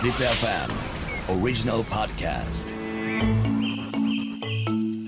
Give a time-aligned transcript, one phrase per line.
[0.00, 0.70] ZipFM
[1.28, 2.70] Original Podcast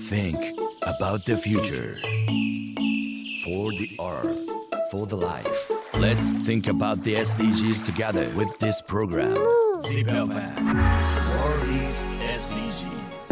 [0.07, 1.97] Think about the future
[3.43, 4.39] For the earth
[4.91, 9.33] For the life Let's think about the SDGs together with this program
[9.79, 13.31] ZipFM World is SDGs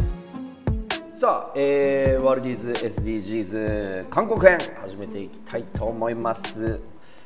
[1.20, 6.80] さあ、えー、ワールディーズ SDGs 韓国編始めていきたいと思います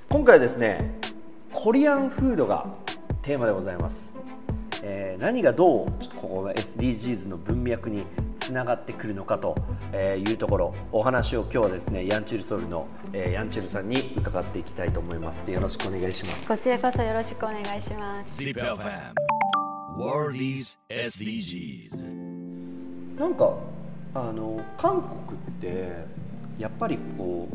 [0.09, 0.99] 今回はですね
[1.53, 2.65] コリアンフードが
[3.25, 4.14] テーマでございます、
[4.87, 8.03] えー何がどうちょっとここの SDGs の文脈に
[8.39, 9.55] つながってくるのかと
[9.91, 15.37] えーいうところお話を今日はですねヤンチュルソウルの、えーヤンチュルさんに伺っていきたいと思います。
[15.45, 16.47] でよろしくお願いします。
[16.47, 18.43] こちらこそよろしくお願いします。
[18.43, 19.13] ZipFM
[19.97, 22.07] World is SDGs
[23.19, 23.55] なんか
[24.13, 26.05] あの韓国って
[26.59, 27.47] やっぱりこ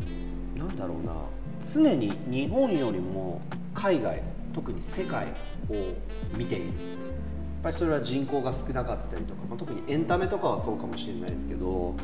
[0.55, 1.13] うなんだろうな
[1.71, 3.39] 常に日本よりも
[3.73, 4.21] 海外
[4.53, 5.27] 特に世界
[5.69, 5.95] を
[6.37, 6.65] 見ている。
[6.65, 11.95] やっぱりそれは人口が少なかったりとか、まあ、特にエンタメとかはそうかもしれないですけど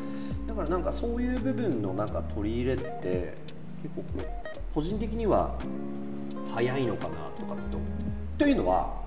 [0.46, 3.36] だからなんかそういう部分のなんか取り入れって
[3.82, 4.24] 結構こう
[4.72, 5.58] 個人的には
[6.54, 9.02] 早いのかなとかって思ってというのは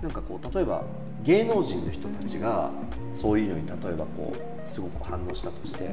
[0.00, 0.84] なんかこう例えば
[1.22, 2.70] 芸能人の人たちが
[3.14, 5.90] そういうのに例えばこうすごく反応したとして、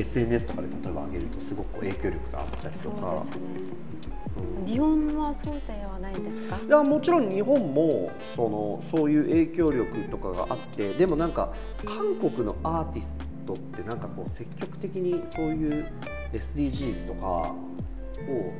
[0.00, 3.24] SNS とかで例えば上げるとすごく影響力があったりとか。
[4.66, 6.56] 日本はそうではないですか？
[6.64, 11.52] いやもちろん日本もそのそういう影響力とかがあってでもなんか
[11.84, 13.14] 韓国のアーティス
[13.46, 15.86] トってなんかこう積極的にそういう
[16.32, 17.52] SDGs とかを
[18.26, 18.52] で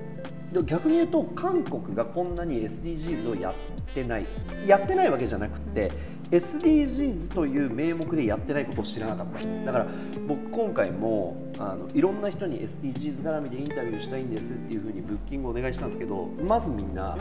[0.65, 3.55] 逆に言うと韓国がこんなに SDGs をやっ
[3.95, 4.27] てない
[4.67, 5.91] やってないわけじゃなくて
[6.31, 9.87] SDGs という名目でやってないことを知らなかっただから
[10.27, 17.17] 僕今回もあのいろんな人に SDGs 絡みでインタビューしたいんですっていうふうにブッキングお願いしたんですけどまずみんな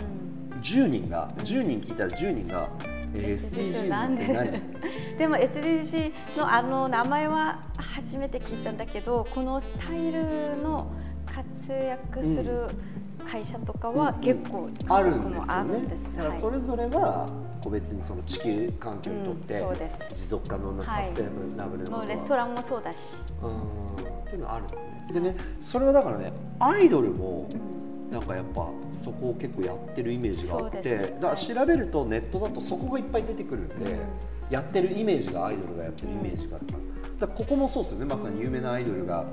[0.62, 4.52] 10人が10人聞いたら10人が、えー SDGs なんでって何？
[5.17, 10.91] でも SDG のあの名前は初めて聞いたんだけど、このスタイルの
[11.25, 12.69] 活躍する
[13.28, 15.88] 会社とかは結構あるんですよね。
[16.16, 17.30] だからそれぞれは
[17.62, 19.64] 個別にその地球環境にとって
[20.14, 21.06] 持続可能なはい。
[21.06, 21.24] サステ
[21.58, 21.98] ナブルなもの。
[21.98, 23.18] はもうレストランもそうだし。
[23.44, 23.58] うん。
[23.58, 24.66] っていうのはある
[25.14, 27.50] でねそれはだからねアイドルも
[28.12, 34.00] なんかやっぱそこを結構やってるイメージがあって、だから調べるとネットだとそこがいっぱい出てくるんで、うん。
[34.50, 37.28] やってるイメージがアイドルがやってるイメージがあるから。
[37.28, 38.06] だここもそうですよね。
[38.06, 39.26] まさに有名なアイドルが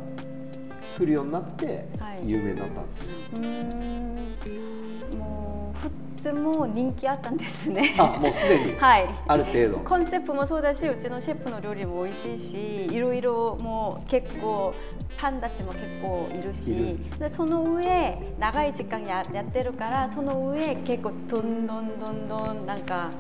[0.99, 2.21] 来るようになってはい。
[2.29, 5.19] 有名になったんですよ、うーん。
[5.19, 7.95] もう普通も人気あったんですね。
[7.99, 8.73] あもうすでに？
[8.81, 9.09] はい。
[9.27, 14.73] ある程度、コンセプトもそうだしうちのシェフの料理も美味しいしいろいろもう結構
[15.17, 23.11] ファンたちも結構いるしいでその上長い時間ややってるからその上結構どんどんどんどんなんか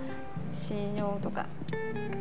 [0.55, 1.47] 信用とか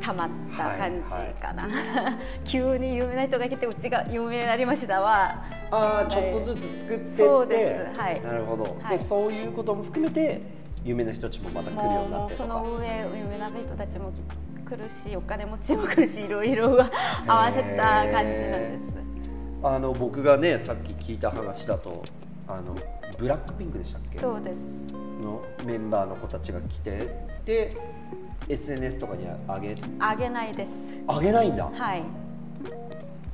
[0.01, 1.67] たまった感じかな、
[2.43, 8.21] 急に有名な人が来てうちが有名になりましたはああちょっとずつ作ってって、そうですはい。
[8.21, 8.97] なるほど、はい。
[8.97, 10.41] でそういうことも含めて
[10.83, 14.11] 有名な人たちもまた来るようになってその上有名な人たちも
[14.69, 16.77] 来るしお金持ちも来るしいろいろ
[17.27, 18.83] 合わせた感じなんです。
[19.63, 22.03] あの僕がねさっき聞いた話だと
[22.47, 22.75] あの
[23.17, 24.19] ブラックピンクでしたっけ？
[24.19, 24.93] そうです。
[25.23, 27.77] のメンバーの子たちが来てで
[28.49, 29.75] SNS とかにあげ？
[29.99, 30.71] あげないです。
[31.07, 32.03] あげないんだ、はい。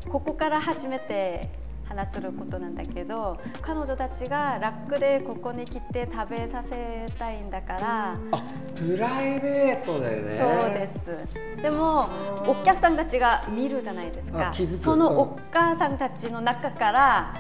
[0.09, 1.49] ここから初めて
[1.85, 8.17] 話することなんだけど、彼女たちが楽でここに来て食べさせたいんだから。
[8.31, 8.43] あ
[8.75, 11.27] プライベートだよねそうで
[11.57, 11.61] す。
[11.61, 12.09] でも
[12.47, 17.35] お客さんたちが見るじゃないですかそのお母さんたちの中から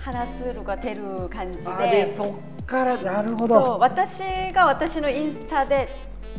[0.00, 1.90] 話するが出る感じあで。
[2.04, 4.20] でそっからなるほそうど私
[4.52, 5.88] が私のインスタで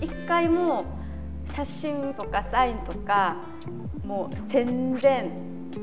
[0.01, 0.83] 一回も
[1.53, 3.35] 写真とかサインとか
[4.03, 5.31] もう全然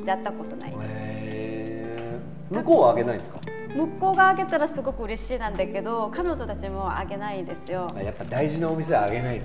[0.05, 2.19] やったことないで
[2.51, 2.55] す。
[2.55, 3.41] 向こうはあげないんですか？
[3.75, 7.89] 向こうがあげたらすごく嬉しいなんだけど彼女たちもあげないですよ。
[7.95, 9.43] あやっぱ大事なお店はあげないん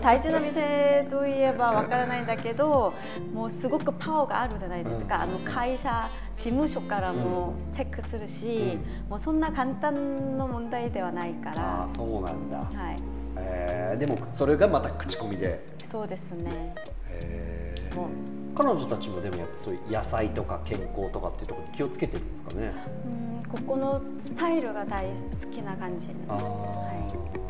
[0.00, 2.92] 大事な店といえばわからないんだけど
[3.34, 5.22] もうすごくパワーがあるじゃないですか、うん。
[5.22, 11.84] あの会社事務所からもチェックするし、もうそんな簡単な問題ではないかあら。
[11.84, 12.96] あ、そうなんだ、はい、
[13.36, 15.60] えーでもそれがまた口コミで。
[15.82, 16.74] そうですね。
[17.08, 17.96] へー。
[17.96, 22.72] もう彼女たちもでもやっぱそういう野菜とか健康とかっていうところに気をつけてるんですかね。
[23.04, 25.12] うんここのスタイルが大好
[25.50, 26.18] きな感じです。
[26.28, 26.38] は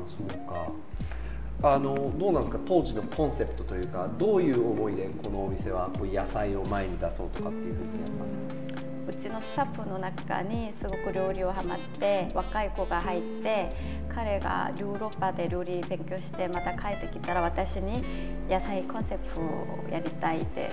[0.09, 0.73] そうか。
[1.63, 8.80] あのどうなんですか当時のコンセプトというかどういう思いでこのお店はこう野菜を前に出そうとかっていうふうにやったんですか？
[8.80, 8.80] い、
[9.11, 13.71] うちのスタッフの中にすごく料理をハマって若い子が入って
[14.09, 18.05] 彼がヨーロッパで料理勉強してまた帰ってきたら私に
[18.49, 20.71] 野菜コンセプトをやりたいって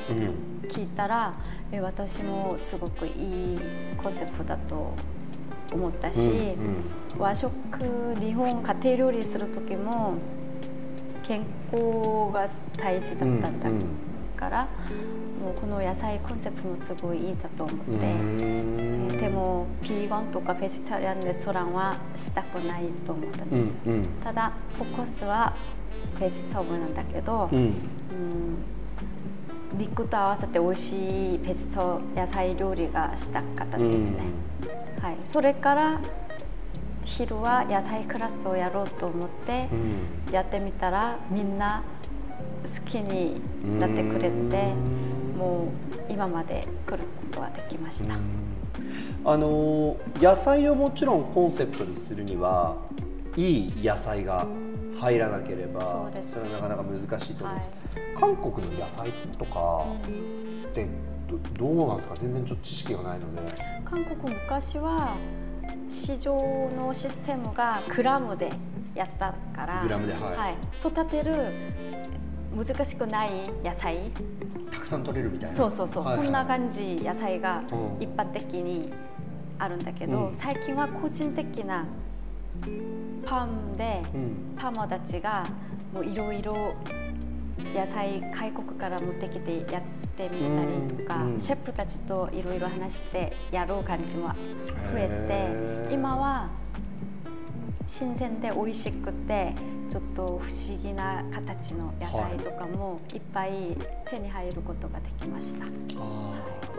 [0.69, 1.33] 聞いたら、
[1.71, 3.59] え私もすごくいい
[3.97, 4.93] コンセプトだと
[5.71, 6.31] 思ったし、う
[6.61, 6.83] ん
[7.17, 7.51] 和食
[8.19, 10.13] 日本家庭料理する時も
[11.23, 12.47] 健康が
[12.77, 13.69] 大事だったんだ
[14.39, 24.07] から、もうこの野菜コンセプトもすごいいいだと思って、でもピーガンとかベジタリアンレストランはしたくないと思ったんうです、んうん。
[24.23, 25.55] ただフォーカスは
[26.19, 27.59] ベジタブルなんだけど、うん。
[27.59, 27.73] うん。
[29.77, 34.19] 肉と合わせて美味しいベジタ野菜料理がしたかったですね、
[35.01, 36.01] はい、それから
[37.03, 39.75] 昼は野菜クラスをやろうと思ってう
[40.31, 40.33] ん。
[40.33, 41.83] やってみたらみんな
[42.63, 43.41] 好きに
[43.77, 44.73] なってくれて
[45.37, 45.65] も
[46.09, 48.15] う今まで来ることができました、
[49.25, 52.75] あの野菜をもちろんコンセプトにするには
[53.35, 54.47] いい野菜が
[54.99, 57.65] 入らなければそうですれはなかなか難しいと思う、はい。
[58.19, 59.85] 韓国の野菜とか
[60.69, 60.87] って
[61.29, 62.15] どどうなんですか？
[62.15, 63.53] 全然ちょっと知識がないので。
[63.85, 65.15] 韓国昔は
[65.87, 66.35] 市場
[66.75, 68.51] のシステムがグラムで
[68.95, 70.55] やったからグラムではい。
[70.79, 71.35] 育てる
[72.57, 73.29] 難しくない
[73.63, 74.11] 野菜？
[74.71, 75.55] たくさん取れるみたいな。
[75.55, 76.25] そうそうそう、はいはい。
[76.25, 78.03] そんな感じ野菜がうん。
[78.03, 78.91] 一般的に
[79.59, 80.35] あるんだけど、うん。
[80.35, 81.85] 最近は個人的な
[83.25, 84.55] パンでうん。
[84.57, 85.45] パーマたちが
[85.93, 86.73] もういろいろ
[87.75, 89.83] 野菜外国から持ってきてやっ
[90.15, 91.33] てみたりとか、うん。
[91.33, 91.39] うん。
[91.39, 94.33] シェフたちといろいろ話してやろう感じも増
[94.95, 96.49] えて今は
[97.87, 99.53] 新鮮で美味しくて
[99.89, 103.77] ちょっと不思議な形の野菜とかもいっぱい
[104.09, 105.65] 手に入ることができました。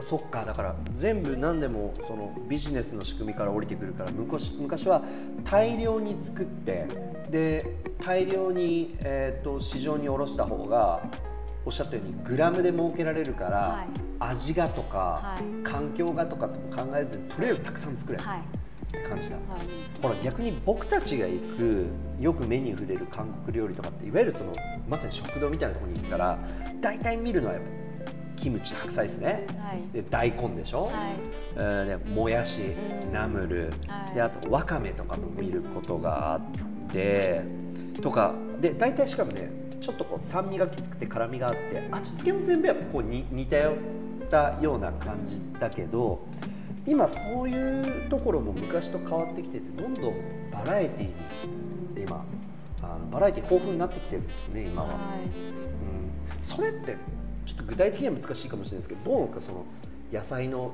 [0.02, 5.02] そっかだから全部何でもそのビジネスの仕組みから降りてくるから昔昔は
[5.44, 6.87] 大量に作って
[7.31, 11.02] で大量に、えー、と市場に卸した方が
[11.64, 14.08] おっしゃったようにグラムで儲けられるから、はい。
[14.20, 18.19] 味がとか、はい環境がとか考えずにとりあえずたくさん作れ。
[18.19, 18.43] っはい、
[18.90, 20.00] て感じだ、はい。
[20.02, 21.87] ほら逆に僕たちが行く
[22.20, 24.52] よく目に触れる韓国料理とかっていわゆるその
[24.88, 26.38] まさに食堂みたいなところに行ったら
[26.81, 27.69] 大体見るのはやっぱ
[28.37, 29.46] キムチ白菜ですね。
[29.58, 29.93] はい。
[29.93, 30.93] で大根でしょ、はい。
[31.56, 32.61] えーでもやし
[33.05, 33.12] うん。
[33.12, 34.14] ナムル、はい。
[34.14, 36.41] であとわかめとかも見ることがあっ
[36.93, 37.43] て
[38.00, 39.50] とかで大体しかもね
[39.81, 46.26] ちょっとこう酸味がきつくて辛みがあって味付けも全部やっぱこうに似たよったような感じだけど
[46.90, 50.14] 今そういうところも昔と変わってきててどんどん
[50.50, 52.25] バラエティーに今
[52.82, 54.88] あのバラエティー豊富になってきてるんですね今は。
[54.88, 54.96] はい。
[54.96, 56.43] うん。
[56.43, 56.96] それって
[57.44, 59.64] ちょっと具体的には難しいかもしれないですけどどうなんですかその
[60.12, 60.73] 野菜の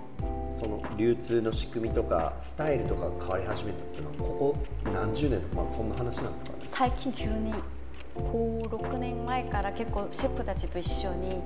[0.60, 4.24] その流通の仕組みとかスタイルとかが変わり始めたっていうのはこ
[4.84, 6.56] こ何十年とかまあそんな話なんですか？
[6.56, 7.52] ね最近急に
[8.16, 11.40] 56年前から結構シェフたちと一緒に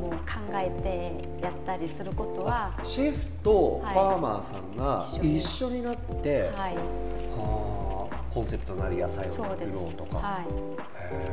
[0.00, 0.18] もう考
[0.54, 3.96] えてやったりすることは、シェフとフはい。
[3.96, 10.18] ァーマーさんが一緒になって、はい、はあコンセプトなり野菜を作ろうとか。
[10.18, 10.40] は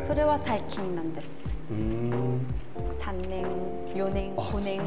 [0.01, 1.39] い、それは最近なんです。
[1.69, 2.41] うーん。
[2.99, 3.45] 3年
[3.93, 4.81] 4年あ5年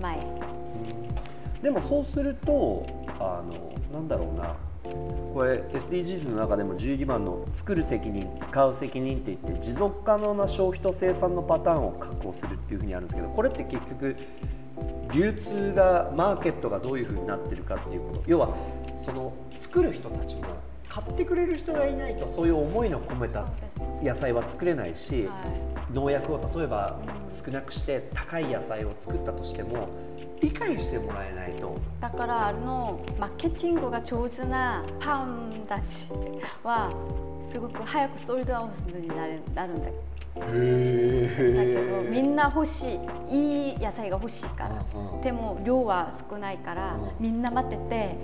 [0.00, 0.18] 前。
[0.18, 1.62] うん。
[1.62, 2.86] でもそうすると
[3.18, 14.16] あのなんだろうなこれ SDGs の中でも12番の「作る責任使う責任」って言って持続可能な消費と生産のパターンを確保するっていうふうにあるんですけどこれって結局
[15.12, 18.50] 流通がマーケットがどういうふうになってるかっていうこと要は
[19.04, 20.42] その作る人たちも
[20.88, 23.46] 買ってくれる人がいないとそういう思いの込めた
[24.02, 25.44] 野菜は作れないし、は
[25.92, 29.88] 農薬を例えば少なくして高い野菜を作ったとしても
[30.40, 31.68] 理解してもらえないと。
[31.68, 36.08] い、だからあのマーケティングが上手なパンたち
[36.62, 36.92] は
[37.40, 39.90] すごく早くソールドアウトになるなるんだ
[40.38, 44.84] だけどみんな欲しいいい野菜が欲しいから。
[44.94, 45.20] うんうん。
[45.22, 47.10] でも量は少ないからうん。
[47.18, 48.16] みんな待ってて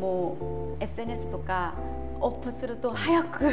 [0.00, 1.74] もう SNS とか
[2.20, 3.44] オープンすると早く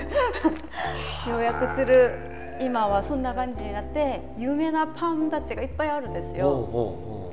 [1.29, 2.35] 予約する。
[2.59, 6.47] 今はそんな感じになって有名なパンたちがいっぱいあるんですよ。
[6.47, 7.24] おうお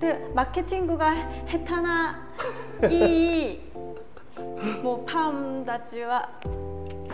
[0.00, 1.12] でマーケティングが
[1.46, 2.30] 下手な
[2.90, 3.58] いい
[4.82, 6.30] もうパンたちは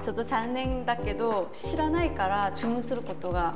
[0.03, 3.55] ちょっと残念だけど知らないから注文することが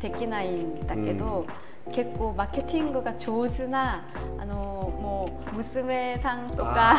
[0.00, 1.46] できないんだけど、
[1.92, 4.04] 結構マーケティングが上手な
[4.38, 6.96] あのもう娘さんとか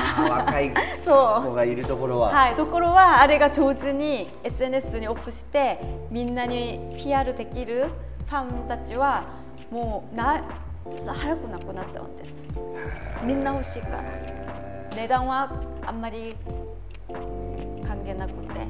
[1.43, 7.89] 子がいるところは、はい、ところはあれが上手に SNS にオフしてみんなに PR できる
[8.27, 9.40] ファンたちは
[9.71, 10.43] もうな
[10.85, 12.37] 早くなくなっちゃうんです。
[13.25, 14.03] みんな欲しいから。
[14.95, 15.49] 値段は
[15.85, 16.35] あんまり
[17.07, 18.67] 関係なくて。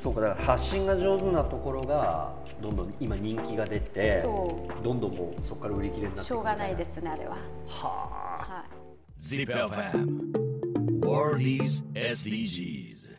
[0.00, 7.36] そうかだから発信が上手なところがどんどん今人気が出てそどんどんもうそこから売り切れになってしょうがないですすねあれは。
[7.66, 8.44] はあ。
[8.44, 8.86] はい。
[9.18, 13.15] Zip FM World is SDGs